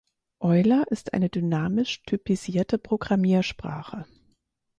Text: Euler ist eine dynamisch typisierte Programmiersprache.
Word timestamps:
Euler 0.41 0.85
ist 0.89 1.13
eine 1.13 1.29
dynamisch 1.29 2.01
typisierte 2.07 2.79
Programmiersprache. 2.79 4.07